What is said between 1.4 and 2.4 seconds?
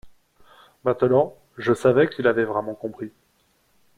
je savais qu’il